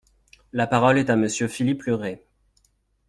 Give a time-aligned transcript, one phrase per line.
[0.51, 2.19] La parole est à Monsieur Philippe Le Ray.